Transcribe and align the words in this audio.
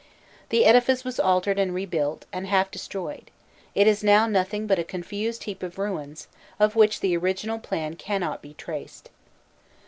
The 0.49 0.65
edifice 0.65 1.03
was 1.03 1.19
altered 1.19 1.59
and 1.59 1.75
rebuilt, 1.75 2.25
and 2.33 2.47
half 2.47 2.71
destroyed; 2.71 3.29
it 3.75 3.85
is 3.85 4.03
now 4.03 4.25
nothing 4.25 4.65
by 4.65 4.73
a 4.77 4.83
confused 4.83 5.43
heap 5.43 5.61
of 5.61 5.77
ruins, 5.77 6.27
of 6.59 6.75
which 6.75 7.01
the 7.01 7.15
original 7.15 7.59
plan 7.59 7.95
cannot 7.95 8.41
be 8.41 8.55
traced. 8.55 9.11